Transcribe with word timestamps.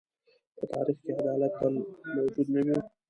په 0.57 0.63
تاریخ 0.73 0.97
کې 1.03 1.11
عدالت 1.19 1.53
تل 1.59 1.73
موجود 2.15 2.47
نه 2.53 2.61
و. 2.65 2.67